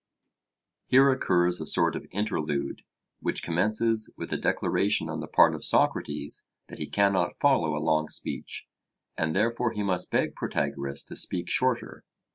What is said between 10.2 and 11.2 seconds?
Protagoras to